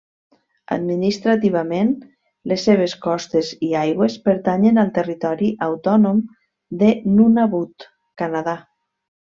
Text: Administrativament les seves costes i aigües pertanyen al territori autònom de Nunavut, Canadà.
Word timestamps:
Administrativament 0.75 1.91
les 2.53 2.63
seves 2.69 2.95
costes 3.05 3.53
i 3.69 3.71
aigües 3.83 4.17
pertanyen 4.29 4.85
al 4.87 4.91
territori 4.99 5.53
autònom 5.71 6.27
de 6.83 6.93
Nunavut, 7.21 7.91
Canadà. 8.25 8.61